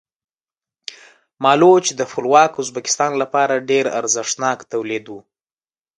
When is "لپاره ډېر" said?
3.21-3.85